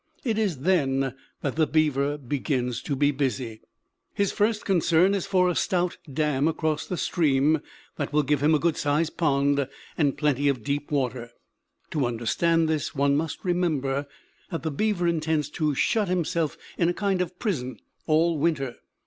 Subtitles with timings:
[0.23, 1.13] It is then
[1.43, 3.61] that the beaver begins to be busy.
[4.15, 7.61] His first concern is for a stout dam across the stream
[7.97, 11.29] that will give him a good sized pond and plenty of deep water.
[11.91, 14.07] To understand this, one must remember
[14.49, 17.77] that the beaver intends to shut himself in a kind of prison
[18.07, 18.77] all winter.